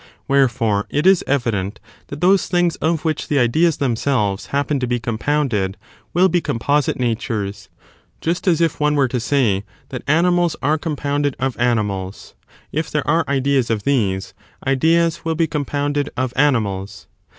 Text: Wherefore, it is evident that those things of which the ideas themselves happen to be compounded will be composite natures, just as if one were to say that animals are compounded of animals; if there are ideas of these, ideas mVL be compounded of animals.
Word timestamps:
Wherefore, 0.27 0.87
it 0.89 1.05
is 1.05 1.23
evident 1.27 1.79
that 2.07 2.21
those 2.21 2.47
things 2.47 2.75
of 2.77 3.05
which 3.05 3.27
the 3.27 3.37
ideas 3.37 3.77
themselves 3.77 4.47
happen 4.47 4.79
to 4.79 4.87
be 4.87 4.99
compounded 4.99 5.77
will 6.11 6.27
be 6.27 6.41
composite 6.41 6.99
natures, 6.99 7.69
just 8.19 8.47
as 8.47 8.61
if 8.61 8.79
one 8.79 8.95
were 8.95 9.07
to 9.07 9.19
say 9.19 9.63
that 9.89 10.01
animals 10.07 10.55
are 10.63 10.79
compounded 10.79 11.35
of 11.39 11.55
animals; 11.59 12.33
if 12.71 12.89
there 12.89 13.07
are 13.07 13.23
ideas 13.27 13.69
of 13.69 13.83
these, 13.83 14.33
ideas 14.65 15.21
mVL 15.23 15.37
be 15.37 15.45
compounded 15.45 16.09
of 16.17 16.33
animals. 16.35 17.05